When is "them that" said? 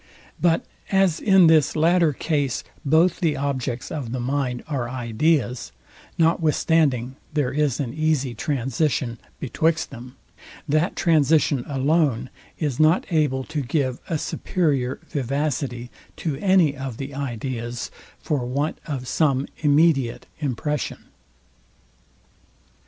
9.91-10.95